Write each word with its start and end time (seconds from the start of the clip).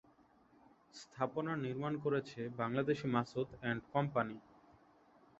স্থাপনা 0.95 1.53
নির্মাণ 1.65 1.93
করেছে 2.03 2.39
বাংলাদেশী 2.59 3.07
মাসুদ 3.15 3.47
এন্ড 3.63 3.81
কোম্পানি। 3.93 4.37